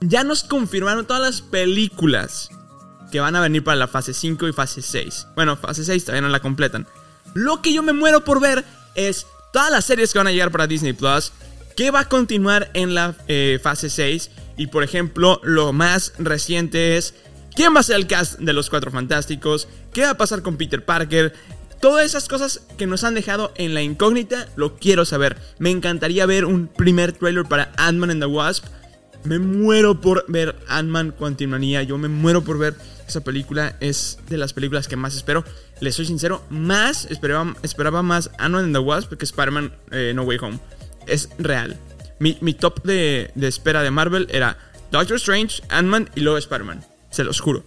ya 0.00 0.24
nos 0.24 0.44
confirmaron 0.44 1.06
todas 1.06 1.22
las 1.22 1.40
películas 1.42 2.50
que 3.10 3.20
van 3.20 3.36
a 3.36 3.40
venir 3.40 3.62
para 3.62 3.76
la 3.76 3.88
fase 3.88 4.12
5 4.12 4.48
y 4.48 4.52
fase 4.52 4.82
6. 4.82 5.28
Bueno, 5.34 5.56
fase 5.56 5.84
6 5.84 6.04
todavía 6.04 6.22
no 6.22 6.28
la 6.28 6.40
completan. 6.40 6.86
Lo 7.34 7.62
que 7.62 7.72
yo 7.72 7.82
me 7.82 7.92
muero 7.92 8.24
por 8.24 8.40
ver 8.40 8.64
es 8.94 9.26
todas 9.52 9.70
las 9.70 9.84
series 9.84 10.12
que 10.12 10.18
van 10.18 10.26
a 10.26 10.32
llegar 10.32 10.50
para 10.50 10.66
Disney 10.66 10.92
Plus, 10.92 11.32
que 11.76 11.90
va 11.90 12.00
a 12.00 12.08
continuar 12.08 12.70
en 12.74 12.94
la 12.94 13.14
eh, 13.28 13.60
fase 13.62 13.90
6. 13.90 14.30
Y 14.56 14.68
por 14.68 14.82
ejemplo, 14.82 15.40
lo 15.44 15.72
más 15.72 16.14
reciente 16.18 16.96
es 16.96 17.14
quién 17.54 17.74
va 17.74 17.80
a 17.80 17.84
ser 17.84 17.96
el 17.96 18.06
cast 18.06 18.38
de 18.38 18.52
los 18.52 18.70
Cuatro 18.70 18.90
Fantásticos, 18.90 19.68
qué 19.92 20.02
va 20.02 20.10
a 20.10 20.16
pasar 20.16 20.42
con 20.42 20.56
Peter 20.56 20.84
Parker, 20.84 21.32
Todas 21.80 22.06
esas 22.06 22.26
cosas 22.26 22.62
que 22.78 22.86
nos 22.86 23.04
han 23.04 23.14
dejado 23.14 23.52
en 23.56 23.74
la 23.74 23.82
incógnita, 23.82 24.48
lo 24.56 24.76
quiero 24.76 25.04
saber. 25.04 25.36
Me 25.58 25.70
encantaría 25.70 26.24
ver 26.24 26.44
un 26.46 26.68
primer 26.68 27.12
trailer 27.12 27.44
para 27.44 27.72
Ant-Man 27.76 28.10
and 28.10 28.22
the 28.22 28.26
Wasp. 28.26 28.64
Me 29.24 29.38
muero 29.38 30.00
por 30.00 30.24
ver 30.28 30.56
Ant-Man 30.68 31.12
Quantumania. 31.12 31.82
Yo 31.82 31.98
me 31.98 32.08
muero 32.08 32.44
por 32.44 32.58
ver 32.58 32.74
esa 33.06 33.22
película. 33.22 33.76
Es 33.80 34.18
de 34.28 34.38
las 34.38 34.52
películas 34.52 34.88
que 34.88 34.96
más 34.96 35.14
espero. 35.14 35.44
Les 35.80 35.94
soy 35.94 36.06
sincero, 36.06 36.42
más 36.48 37.06
esperaba, 37.06 37.54
esperaba 37.62 38.02
más 38.02 38.30
Ant-Man 38.38 38.64
and 38.64 38.74
the 38.74 38.80
Wasp 38.80 39.12
que 39.14 39.24
Spider-Man 39.24 39.72
eh, 39.90 40.12
No 40.14 40.22
Way 40.22 40.38
Home. 40.40 40.58
Es 41.06 41.28
real. 41.38 41.78
Mi, 42.18 42.54
top 42.54 42.82
de, 42.82 43.30
espera 43.42 43.82
de 43.82 43.90
Marvel 43.90 44.26
era 44.30 44.56
Doctor 44.90 45.16
Strange, 45.16 45.62
Ant-Man 45.68 46.08
y 46.14 46.20
luego 46.20 46.38
Spider-Man. 46.38 46.84
Se 47.10 47.24
los 47.24 47.40
juro. 47.40 47.64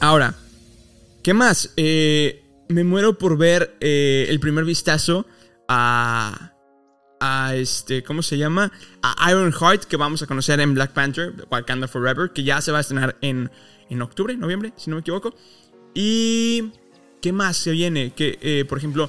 Ahora, 0.00 0.34
¿qué 1.22 1.32
más? 1.32 1.70
Eh, 1.76 2.42
me 2.68 2.84
muero 2.84 3.18
por 3.18 3.38
ver 3.38 3.76
eh, 3.80 4.26
el 4.28 4.40
primer 4.40 4.64
vistazo 4.64 5.26
a. 5.68 6.53
A 7.26 7.56
este, 7.56 8.02
¿cómo 8.02 8.20
se 8.20 8.36
llama? 8.36 8.70
A 9.02 9.30
Iron 9.30 9.50
Heart, 9.50 9.84
que 9.84 9.96
vamos 9.96 10.20
a 10.20 10.26
conocer 10.26 10.60
en 10.60 10.74
Black 10.74 10.92
Panther, 10.92 11.32
Wakanda 11.50 11.88
Forever, 11.88 12.32
que 12.34 12.44
ya 12.44 12.60
se 12.60 12.70
va 12.70 12.76
a 12.76 12.80
estrenar 12.82 13.16
en, 13.22 13.50
en 13.88 14.02
octubre, 14.02 14.36
noviembre, 14.36 14.74
si 14.76 14.90
no 14.90 14.96
me 14.96 15.00
equivoco. 15.00 15.34
Y. 15.94 16.70
¿Qué 17.22 17.32
más 17.32 17.56
se 17.56 17.70
viene? 17.70 18.12
Que, 18.12 18.38
eh, 18.42 18.66
por 18.68 18.76
ejemplo, 18.76 19.08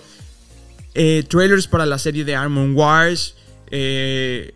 eh, 0.94 1.26
trailers 1.28 1.68
para 1.68 1.86
la 1.86 2.00
serie 2.00 2.24
de 2.24 2.38
Armor 2.38 2.70
Wars. 2.70 3.36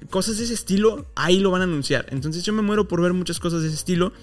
cosas 0.10 0.38
de 0.38 0.46
ese 0.46 0.54
estilo, 0.54 1.08
ahí 1.16 1.40
lo 1.40 1.52
van 1.52 1.60
a 1.60 1.66
anunciar. 1.66 2.06
Entonces 2.12 2.44
yo 2.44 2.54
me 2.54 2.62
muero 2.62 2.88
por 2.88 3.02
ver 3.02 3.12
muchas 3.12 3.42
cosas 3.42 3.62
de 3.62 3.68
ese 3.68 3.76
estilo. 3.76 4.14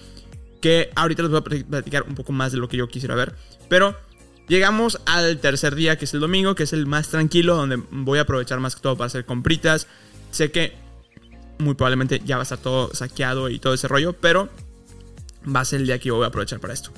Que 0.61 0.89
ahorita 0.95 1.21
les 1.21 1.29
voy 1.29 1.41
a 1.41 1.43
platicar 1.43 2.05
un 2.09 2.15
poco 2.15 2.31
más 2.31 2.51
de 2.53 2.57
lo 2.57 2.67
que 2.67 2.77
yo 2.77 2.87
quisiera 2.87 3.13
ver. 3.13 3.35
Pero 3.69 3.95
Llegamos 4.47 5.01
al 5.05 5.39
tercer 5.39 5.75
día, 5.75 5.97
que 5.97 6.05
es 6.05 6.13
el 6.13 6.21
domingo, 6.21 6.55
que 6.55 6.63
es 6.63 6.73
el 6.73 6.85
más 6.85 7.09
tranquilo, 7.09 7.55
donde 7.55 7.81
voy 7.91 8.19
a 8.19 8.21
aprovechar 8.21 8.59
más 8.59 8.75
que 8.75 8.81
todo 8.81 8.95
para 8.95 9.07
hacer 9.07 9.25
compritas. 9.25 9.87
Sé 10.31 10.51
que 10.51 10.73
muy 11.59 11.75
probablemente 11.75 12.21
ya 12.23 12.37
va 12.37 12.41
a 12.41 12.43
estar 12.43 12.57
todo 12.57 12.93
saqueado 12.93 13.49
y 13.49 13.59
todo 13.59 13.73
ese 13.73 13.87
rollo, 13.87 14.13
pero 14.13 14.49
va 15.53 15.61
a 15.61 15.65
ser 15.65 15.81
el 15.81 15.87
día 15.87 15.99
que 15.99 16.09
yo 16.09 16.15
voy 16.15 16.23
a 16.23 16.27
aprovechar 16.27 16.59
para 16.59 16.73
esto. 16.73 16.91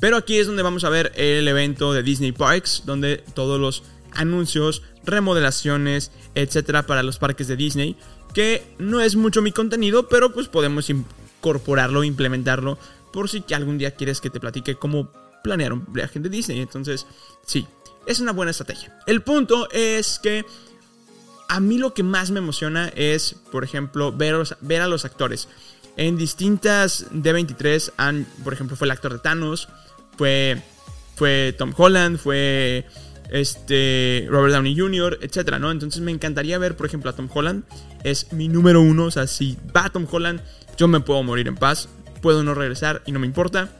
Pero 0.00 0.16
aquí 0.16 0.38
es 0.38 0.46
donde 0.46 0.62
vamos 0.62 0.82
a 0.82 0.88
ver 0.88 1.12
el 1.14 1.46
evento 1.46 1.92
de 1.92 2.02
Disney 2.02 2.32
Parks, 2.32 2.82
donde 2.86 3.22
todos 3.34 3.60
los 3.60 3.84
anuncios, 4.12 4.82
remodelaciones, 5.04 6.10
etcétera, 6.34 6.86
para 6.86 7.02
los 7.02 7.18
parques 7.18 7.46
de 7.46 7.56
Disney, 7.56 7.96
que 8.34 8.64
no 8.78 9.00
es 9.00 9.14
mucho 9.14 9.42
mi 9.42 9.52
contenido, 9.52 10.08
pero 10.08 10.32
pues 10.32 10.48
podemos 10.48 10.90
incorporarlo, 10.90 12.02
implementarlo, 12.02 12.78
por 13.12 13.28
si 13.28 13.44
algún 13.54 13.78
día 13.78 13.92
quieres 13.92 14.20
que 14.20 14.30
te 14.30 14.40
platique 14.40 14.74
cómo 14.74 15.12
planear 15.42 15.72
un 15.72 15.84
viaje 15.92 16.20
de 16.20 16.28
Disney. 16.28 16.60
Entonces, 16.60 17.06
sí, 17.44 17.66
es 18.06 18.20
una 18.20 18.32
buena 18.32 18.50
estrategia. 18.50 18.96
El 19.06 19.22
punto 19.22 19.70
es 19.70 20.18
que 20.22 20.44
a 21.48 21.60
mí 21.60 21.78
lo 21.78 21.94
que 21.94 22.02
más 22.02 22.30
me 22.30 22.38
emociona 22.38 22.92
es, 22.94 23.34
por 23.50 23.64
ejemplo, 23.64 24.12
ver, 24.12 24.36
ver 24.60 24.82
a 24.82 24.86
los 24.86 25.04
actores. 25.04 25.48
En 25.96 26.16
distintas 26.16 27.10
D23, 27.12 27.92
han, 27.96 28.26
por 28.44 28.52
ejemplo, 28.52 28.76
fue 28.76 28.86
el 28.86 28.92
actor 28.92 29.12
de 29.12 29.18
Thanos, 29.18 29.68
fue, 30.16 30.62
fue 31.16 31.54
Tom 31.58 31.74
Holland, 31.76 32.18
fue 32.18 32.86
este, 33.30 34.26
Robert 34.28 34.54
Downey 34.54 34.78
Jr., 34.78 35.18
etcétera, 35.22 35.58
¿no? 35.58 35.70
Entonces 35.70 36.00
me 36.02 36.10
encantaría 36.10 36.58
ver, 36.58 36.76
por 36.76 36.86
ejemplo, 36.86 37.10
a 37.10 37.14
Tom 37.14 37.28
Holland. 37.32 37.64
Es 38.04 38.32
mi 38.32 38.48
número 38.48 38.80
uno. 38.80 39.06
O 39.06 39.10
sea, 39.10 39.26
si 39.26 39.56
va 39.74 39.88
Tom 39.90 40.06
Holland, 40.10 40.40
yo 40.76 40.88
me 40.88 41.00
puedo 41.00 41.22
morir 41.22 41.48
en 41.48 41.56
paz. 41.56 41.88
Puedo 42.22 42.42
no 42.44 42.54
regresar 42.54 43.02
y 43.06 43.12
no 43.12 43.18
me 43.18 43.26
importa. 43.26 43.79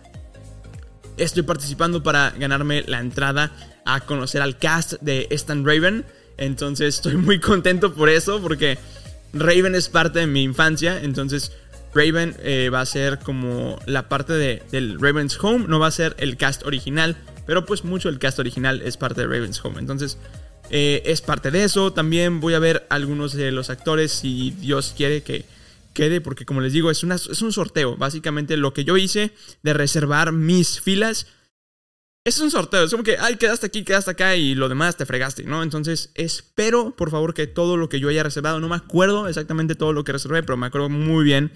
Estoy 1.20 1.42
participando 1.42 2.02
para 2.02 2.30
ganarme 2.30 2.82
la 2.86 2.98
entrada 2.98 3.52
a 3.84 4.00
conocer 4.00 4.40
al 4.40 4.56
cast 4.56 4.94
de 5.02 5.28
Stan 5.30 5.64
Raven. 5.66 6.06
Entonces 6.38 6.94
estoy 6.96 7.16
muy 7.16 7.38
contento 7.40 7.92
por 7.92 8.08
eso, 8.08 8.40
porque 8.40 8.78
Raven 9.34 9.74
es 9.74 9.90
parte 9.90 10.20
de 10.20 10.26
mi 10.26 10.42
infancia. 10.42 10.98
Entonces 11.02 11.52
Raven 11.94 12.34
eh, 12.42 12.70
va 12.72 12.80
a 12.80 12.86
ser 12.86 13.18
como 13.18 13.78
la 13.84 14.08
parte 14.08 14.32
de, 14.32 14.62
del 14.70 14.98
Raven's 14.98 15.38
Home, 15.42 15.66
no 15.68 15.78
va 15.78 15.88
a 15.88 15.90
ser 15.90 16.14
el 16.18 16.38
cast 16.38 16.64
original, 16.64 17.16
pero 17.46 17.66
pues 17.66 17.84
mucho 17.84 18.08
del 18.08 18.18
cast 18.18 18.38
original 18.38 18.80
es 18.82 18.96
parte 18.96 19.20
de 19.20 19.26
Raven's 19.26 19.62
Home. 19.62 19.78
Entonces 19.78 20.16
eh, 20.70 21.02
es 21.04 21.20
parte 21.20 21.50
de 21.50 21.64
eso. 21.64 21.92
También 21.92 22.40
voy 22.40 22.54
a 22.54 22.58
ver 22.58 22.86
algunos 22.88 23.34
de 23.34 23.52
los 23.52 23.68
actores 23.68 24.12
si 24.12 24.52
Dios 24.52 24.94
quiere 24.96 25.22
que 25.22 25.44
quede, 25.94 26.20
porque 26.20 26.44
como 26.44 26.60
les 26.60 26.72
digo, 26.72 26.90
es, 26.90 27.02
una, 27.02 27.16
es 27.16 27.42
un 27.42 27.52
sorteo. 27.52 27.96
Básicamente 27.96 28.56
lo 28.56 28.72
que 28.72 28.84
yo 28.84 28.96
hice 28.96 29.32
de 29.62 29.72
reservar 29.72 30.32
mis 30.32 30.80
filas 30.80 31.26
es 32.24 32.38
un 32.38 32.50
sorteo. 32.50 32.84
Es 32.84 32.90
como 32.90 33.02
que, 33.02 33.16
ay, 33.18 33.36
quedaste 33.36 33.66
aquí, 33.66 33.82
quedaste 33.82 34.10
acá 34.10 34.36
y 34.36 34.54
lo 34.54 34.68
demás 34.68 34.96
te 34.96 35.06
fregaste, 35.06 35.44
¿no? 35.44 35.62
Entonces, 35.62 36.10
espero, 36.14 36.94
por 36.94 37.10
favor, 37.10 37.34
que 37.34 37.46
todo 37.46 37.76
lo 37.76 37.88
que 37.88 37.98
yo 37.98 38.08
haya 38.08 38.22
reservado, 38.22 38.60
no 38.60 38.68
me 38.68 38.76
acuerdo 38.76 39.26
exactamente 39.26 39.74
todo 39.74 39.92
lo 39.92 40.04
que 40.04 40.12
reservé, 40.12 40.42
pero 40.42 40.56
me 40.56 40.66
acuerdo 40.66 40.88
muy 40.88 41.24
bien 41.24 41.52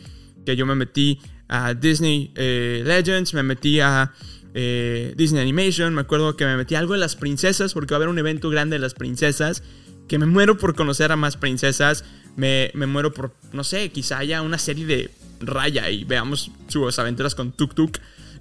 que 0.46 0.56
yo 0.56 0.66
me 0.66 0.74
metí 0.74 1.20
a 1.48 1.74
Disney 1.74 2.32
eh, 2.36 2.82
Legends, 2.84 3.34
me 3.34 3.42
metí 3.42 3.80
a 3.80 4.12
eh, 4.54 5.14
Disney 5.16 5.42
Animation, 5.42 5.94
me 5.94 6.02
acuerdo 6.02 6.36
que 6.36 6.44
me 6.46 6.56
metí 6.56 6.74
algo 6.74 6.94
de 6.94 7.00
las 7.00 7.16
princesas, 7.16 7.74
porque 7.74 7.92
va 7.92 7.96
a 7.96 7.98
haber 7.98 8.08
un 8.08 8.18
evento 8.18 8.50
grande 8.50 8.76
de 8.76 8.80
las 8.80 8.94
princesas, 8.94 9.62
que 10.08 10.18
me 10.18 10.26
muero 10.26 10.56
por 10.56 10.74
conocer 10.74 11.12
a 11.12 11.16
más 11.16 11.36
princesas. 11.36 12.04
Me, 12.36 12.70
muero 12.74 13.12
por, 13.12 13.34
no 13.52 13.64
sé, 13.64 13.90
quizá 13.90 14.18
haya 14.18 14.42
una 14.42 14.58
serie 14.58 14.86
de 14.86 15.10
Raya 15.40 15.90
y 15.90 16.04
veamos 16.04 16.50
sus 16.68 16.98
aventuras 16.98 17.34
con 17.34 17.52
Tuk 17.52 17.74
Tuk. 17.74 17.98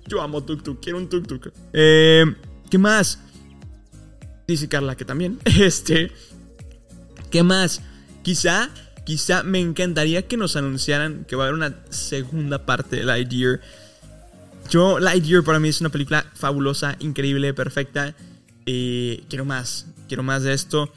Yo 0.07 0.21
amo 0.21 0.43
Tuk 0.43 0.63
Tuk, 0.63 0.81
quiero 0.81 0.97
un 0.97 1.09
Tuk 1.09 1.27
Tuk. 1.27 1.51
Eh, 1.73 2.25
¿Qué 2.69 2.77
más? 2.77 3.19
Dice 4.47 4.67
Carla 4.67 4.95
que 4.95 5.05
también. 5.05 5.39
Este. 5.45 6.11
¿Qué 7.29 7.43
más? 7.43 7.81
Quizá, 8.23 8.69
quizá 9.05 9.43
me 9.43 9.59
encantaría 9.59 10.27
que 10.27 10.37
nos 10.37 10.55
anunciaran 10.55 11.25
que 11.25 11.35
va 11.35 11.45
a 11.45 11.47
haber 11.47 11.55
una 11.57 11.75
segunda 11.89 12.65
parte 12.65 12.97
de 12.97 13.03
Lightyear. 13.03 13.61
Yo, 14.69 14.99
Lightyear 14.99 15.43
para 15.43 15.59
mí 15.59 15.69
es 15.69 15.81
una 15.81 15.89
película 15.89 16.25
fabulosa, 16.33 16.95
increíble, 16.99 17.53
perfecta. 17.53 18.15
Y 18.65 19.17
quiero 19.29 19.45
más, 19.45 19.87
quiero 20.07 20.23
más 20.23 20.43
de 20.43 20.53
esto. 20.53 20.91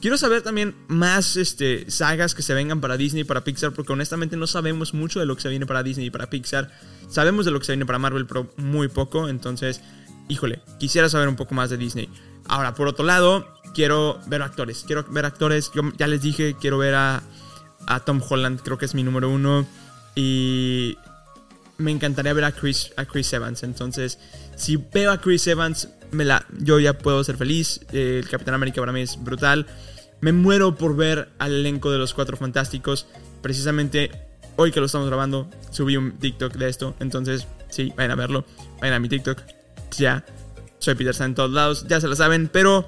Quiero 0.00 0.18
saber 0.18 0.42
también 0.42 0.74
más 0.88 1.36
este, 1.36 1.90
sagas 1.90 2.34
que 2.34 2.42
se 2.42 2.54
vengan 2.54 2.80
para 2.80 2.96
Disney 2.96 3.22
y 3.22 3.24
para 3.24 3.44
Pixar, 3.44 3.72
porque 3.72 3.92
honestamente 3.92 4.36
no 4.36 4.46
sabemos 4.46 4.92
mucho 4.92 5.20
de 5.20 5.26
lo 5.26 5.36
que 5.36 5.42
se 5.42 5.48
viene 5.48 5.66
para 5.66 5.82
Disney 5.82 6.06
y 6.06 6.10
para 6.10 6.28
Pixar. 6.28 6.70
Sabemos 7.08 7.44
de 7.46 7.50
lo 7.50 7.58
que 7.58 7.66
se 7.66 7.72
viene 7.72 7.86
para 7.86 7.98
Marvel, 7.98 8.26
pero 8.26 8.52
muy 8.56 8.88
poco. 8.88 9.28
Entonces, 9.28 9.80
híjole, 10.28 10.60
quisiera 10.78 11.08
saber 11.08 11.28
un 11.28 11.36
poco 11.36 11.54
más 11.54 11.70
de 11.70 11.78
Disney. 11.78 12.10
Ahora, 12.46 12.74
por 12.74 12.88
otro 12.88 13.04
lado, 13.04 13.46
quiero 13.74 14.20
ver 14.26 14.42
actores. 14.42 14.84
Quiero 14.86 15.04
ver 15.04 15.24
actores. 15.24 15.70
Yo 15.74 15.82
ya 15.96 16.06
les 16.06 16.20
dije, 16.20 16.56
quiero 16.60 16.78
ver 16.78 16.94
a, 16.94 17.22
a 17.86 18.00
Tom 18.00 18.20
Holland, 18.28 18.60
creo 18.62 18.76
que 18.78 18.84
es 18.84 18.94
mi 18.94 19.02
número 19.02 19.30
uno. 19.30 19.66
Y 20.14 20.96
me 21.78 21.90
encantaría 21.90 22.32
ver 22.32 22.44
a 22.44 22.52
Chris, 22.52 22.92
a 22.96 23.06
Chris 23.06 23.32
Evans. 23.32 23.62
Entonces, 23.62 24.18
si 24.56 24.76
veo 24.76 25.10
a 25.10 25.20
Chris 25.20 25.46
Evans, 25.46 25.88
yo 26.58 26.78
ya 26.78 26.98
puedo 26.98 27.22
ser 27.24 27.36
feliz. 27.36 27.80
Eh, 27.92 28.20
el 28.22 28.28
Capitán 28.28 28.54
América 28.54 28.80
para 28.80 28.92
mí 28.92 29.00
es 29.00 29.22
brutal. 29.22 29.66
Me 30.20 30.32
muero 30.32 30.74
por 30.74 30.96
ver 30.96 31.28
al 31.38 31.52
elenco 31.52 31.90
de 31.90 31.98
los 31.98 32.14
Cuatro 32.14 32.36
Fantásticos. 32.36 33.06
Precisamente 33.42 34.10
hoy 34.56 34.72
que 34.72 34.80
lo 34.80 34.86
estamos 34.86 35.06
grabando, 35.06 35.50
subí 35.70 35.96
un 35.96 36.18
TikTok 36.18 36.54
de 36.54 36.68
esto. 36.68 36.96
Entonces, 37.00 37.46
sí, 37.68 37.92
vayan 37.96 38.12
a 38.12 38.14
verlo. 38.16 38.44
Vayan 38.80 38.94
a 38.94 38.98
mi 38.98 39.08
TikTok. 39.08 39.40
Ya. 39.98 40.24
Soy 40.78 40.94
Peter 40.94 41.14
San 41.14 41.30
en 41.30 41.34
todos 41.34 41.50
lados. 41.50 41.86
Ya 41.88 42.00
se 42.00 42.08
lo 42.08 42.16
saben. 42.16 42.48
Pero 42.48 42.86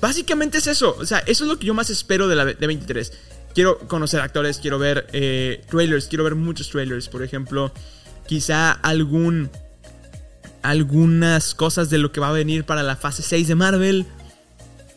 básicamente 0.00 0.58
es 0.58 0.66
eso. 0.66 0.96
O 0.98 1.06
sea, 1.06 1.18
eso 1.20 1.44
es 1.44 1.48
lo 1.48 1.58
que 1.58 1.66
yo 1.66 1.74
más 1.74 1.90
espero 1.90 2.28
de 2.28 2.36
la 2.36 2.44
de 2.44 2.66
23. 2.66 3.12
Quiero 3.54 3.78
conocer 3.88 4.20
actores, 4.20 4.58
quiero 4.58 4.78
ver 4.78 5.06
eh, 5.12 5.64
trailers, 5.70 6.08
quiero 6.08 6.24
ver 6.24 6.34
muchos 6.34 6.68
trailers. 6.68 7.08
Por 7.08 7.22
ejemplo, 7.22 7.72
quizá 8.26 8.72
algún 8.72 9.50
algunas 10.70 11.54
cosas 11.54 11.90
de 11.90 11.98
lo 11.98 12.12
que 12.12 12.20
va 12.20 12.28
a 12.28 12.32
venir 12.32 12.64
para 12.64 12.82
la 12.82 12.96
fase 12.96 13.22
6 13.22 13.48
de 13.48 13.54
Marvel. 13.54 14.06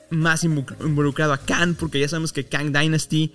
Más 0.10 0.44
involucrado 0.44 1.34
a 1.34 1.38
Kang, 1.38 1.76
porque 1.76 2.00
ya 2.00 2.08
sabemos 2.08 2.34
que 2.34 2.46
Kang 2.46 2.72
Dynasty. 2.72 3.34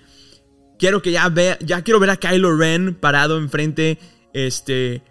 Quiero 0.77 1.01
que 1.01 1.11
ya 1.11 1.29
vea, 1.29 1.57
ya 1.61 1.81
quiero 1.83 1.99
ver 1.99 2.09
a 2.09 2.17
Kylo 2.17 2.57
Ren 2.57 2.95
parado 2.95 3.37
enfrente, 3.37 3.97
este, 4.33 5.01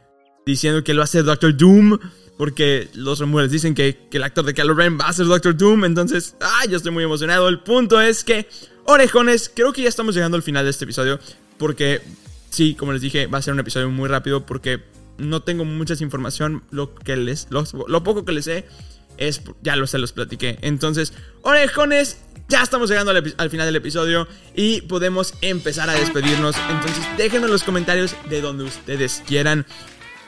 diciendo 0.44 0.84
que 0.84 0.92
lo 0.92 1.02
hace 1.02 1.22
Doctor 1.22 1.56
Doom, 1.56 1.98
porque 2.36 2.88
los 2.92 3.20
rumores 3.20 3.50
dicen 3.50 3.74
que, 3.74 4.06
que, 4.10 4.18
el 4.18 4.24
actor 4.24 4.44
de 4.44 4.52
Kylo 4.52 4.74
Ren 4.74 4.98
va 5.00 5.08
a 5.08 5.12
ser 5.14 5.24
Doctor 5.24 5.56
Doom, 5.56 5.86
entonces, 5.86 6.36
ah, 6.42 6.66
yo 6.68 6.76
estoy 6.76 6.92
muy 6.92 7.04
emocionado. 7.04 7.48
El 7.48 7.60
punto 7.60 7.98
es 7.98 8.24
que, 8.24 8.46
orejones, 8.84 9.50
creo 9.54 9.72
que 9.72 9.80
ya 9.80 9.88
estamos 9.88 10.14
llegando 10.14 10.36
al 10.36 10.42
final 10.42 10.64
de 10.64 10.70
este 10.70 10.84
episodio, 10.84 11.18
porque 11.56 12.02
sí, 12.50 12.74
como 12.74 12.92
les 12.92 13.00
dije, 13.00 13.26
va 13.26 13.38
a 13.38 13.42
ser 13.42 13.54
un 13.54 13.60
episodio 13.60 13.88
muy 13.88 14.10
rápido, 14.10 14.44
porque 14.44 14.82
no 15.18 15.42
tengo 15.42 15.64
mucha 15.64 15.94
información. 16.00 16.64
Lo, 16.70 16.94
que 16.94 17.16
les, 17.16 17.48
lo, 17.50 18.04
poco 18.04 18.24
que 18.24 18.32
les 18.32 18.44
sé 18.44 18.66
es, 19.16 19.42
ya 19.62 19.76
lo 19.76 19.86
se 19.86 19.98
los 19.98 20.12
platiqué. 20.12 20.58
Entonces, 20.62 21.12
orejones, 21.42 22.18
ya 22.48 22.62
estamos 22.62 22.90
llegando 22.90 23.12
al, 23.12 23.50
final 23.50 23.66
del 23.66 23.76
episodio 23.76 24.28
y 24.54 24.82
podemos 24.82 25.34
empezar 25.40 25.88
a 25.88 25.94
despedirnos. 25.94 26.56
Entonces, 26.70 27.04
déjenme 27.16 27.46
en 27.46 27.52
los 27.52 27.62
comentarios 27.62 28.16
de 28.28 28.40
donde 28.40 28.64
ustedes 28.64 29.22
quieran. 29.26 29.66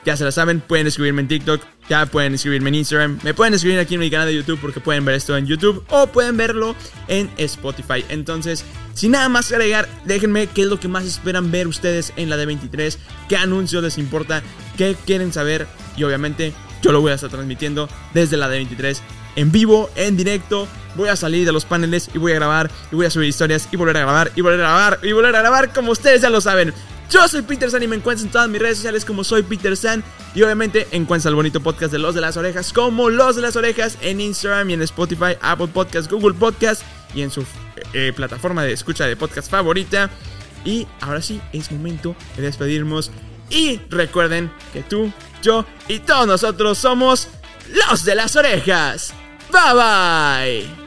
Ya 0.05 0.15
se 0.15 0.23
la 0.23 0.31
saben, 0.31 0.61
pueden 0.61 0.87
escribirme 0.87 1.21
en 1.21 1.27
TikTok, 1.27 1.61
ya 1.89 2.05
pueden 2.05 2.33
escribirme 2.33 2.69
en 2.69 2.75
Instagram, 2.75 3.19
me 3.23 3.33
pueden 3.33 3.53
escribir 3.53 3.79
aquí 3.79 3.95
en 3.95 3.99
mi 3.99 4.09
canal 4.09 4.27
de 4.27 4.35
YouTube 4.35 4.59
porque 4.61 4.79
pueden 4.79 5.03
ver 5.03 5.15
esto 5.15 5.35
en 5.35 5.45
YouTube 5.45 5.83
o 5.89 6.07
pueden 6.07 6.37
verlo 6.37 6.75
en 7.07 7.29
Spotify. 7.37 8.05
Entonces, 8.09 8.63
sin 8.93 9.11
nada 9.11 9.27
más 9.29 9.49
que 9.49 9.55
agregar, 9.55 9.87
déjenme 10.05 10.47
qué 10.47 10.61
es 10.61 10.67
lo 10.67 10.79
que 10.79 10.87
más 10.87 11.05
esperan 11.05 11.51
ver 11.51 11.67
ustedes 11.67 12.13
en 12.15 12.29
la 12.29 12.37
D23, 12.37 12.97
qué 13.27 13.37
anuncios 13.37 13.83
les 13.83 13.97
importa, 13.97 14.41
qué 14.77 14.95
quieren 15.05 15.33
saber 15.33 15.67
y 15.97 16.03
obviamente 16.03 16.53
yo 16.81 16.91
lo 16.91 17.01
voy 17.01 17.11
a 17.11 17.15
estar 17.15 17.29
transmitiendo 17.29 17.89
desde 18.13 18.37
la 18.37 18.49
D23 18.49 18.97
en 19.37 19.51
vivo, 19.51 19.89
en 19.95 20.17
directo. 20.17 20.67
Voy 20.95 21.09
a 21.09 21.15
salir 21.15 21.45
de 21.45 21.51
los 21.51 21.63
paneles 21.63 22.09
y 22.13 22.17
voy 22.17 22.33
a 22.33 22.35
grabar 22.35 22.69
y 22.91 22.95
voy 22.95 23.05
a 23.05 23.09
subir 23.09 23.29
historias 23.29 23.69
y 23.71 23.77
volver 23.77 23.97
a 23.97 24.01
grabar 24.01 24.31
y 24.35 24.41
volver 24.41 24.59
a 24.61 24.63
grabar 24.63 24.99
y 25.03 25.11
volver 25.11 25.35
a 25.35 25.39
grabar 25.39 25.73
como 25.73 25.91
ustedes 25.91 26.21
ya 26.21 26.29
lo 26.29 26.41
saben. 26.41 26.73
Yo 27.09 27.25
soy 27.27 27.41
Peter 27.41 27.71
San 27.71 27.81
y 27.83 27.87
me 27.87 27.95
encuentras 27.95 28.25
en 28.25 28.31
todas 28.31 28.49
mis 28.49 28.61
redes 28.61 28.77
sociales 28.77 29.05
como 29.05 29.23
soy 29.23 29.43
Peter 29.43 29.75
San. 29.77 30.03
Y 30.35 30.43
obviamente 30.43 30.87
encuentras 30.91 31.27
el 31.27 31.35
bonito 31.35 31.61
podcast 31.61 31.91
de 31.91 31.99
Los 31.99 32.15
de 32.15 32.21
las 32.21 32.35
Orejas 32.37 32.73
como 32.73 33.09
Los 33.09 33.35
de 33.35 33.41
las 33.41 33.55
Orejas 33.55 33.97
en 34.01 34.19
Instagram 34.19 34.69
y 34.69 34.73
en 34.73 34.81
Spotify, 34.81 35.37
Apple 35.41 35.67
Podcast, 35.67 36.11
Google 36.11 36.33
Podcast 36.33 36.83
y 37.15 37.21
en 37.21 37.31
su 37.31 37.45
eh, 37.93 38.11
plataforma 38.15 38.63
de 38.63 38.73
escucha 38.73 39.05
de 39.05 39.15
podcast 39.15 39.49
favorita. 39.49 40.09
Y 40.65 40.85
ahora 40.99 41.21
sí, 41.21 41.41
es 41.53 41.71
momento 41.71 42.15
de 42.35 42.43
despedirnos. 42.43 43.11
Y 43.49 43.79
recuerden 43.89 44.51
que 44.73 44.83
tú, 44.83 45.11
yo 45.41 45.65
y 45.87 45.99
todos 45.99 46.27
nosotros 46.27 46.77
somos 46.77 47.29
Los 47.89 48.03
de 48.03 48.15
las 48.15 48.35
Orejas. 48.35 49.13
Bye 49.49 49.73
bye. 49.73 50.86